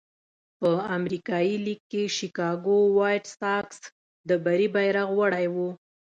په 0.59 0.69
امریکایي 0.97 1.55
لېګ 1.65 1.81
کې 1.91 2.03
شکاګو 2.17 2.77
وایټ 2.97 3.25
ساکس 3.39 3.79
د 4.29 4.31
بري 4.43 4.67
بیرغ 4.75 5.09
وړی 5.19 5.47
وو. 5.53 5.69